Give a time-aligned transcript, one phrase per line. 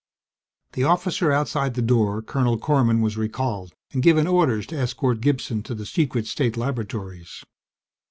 [0.73, 5.61] The officer outside the door, Colonel Korman, was recalled and given orders to escort Gibson
[5.61, 7.43] to the secret state laboratories.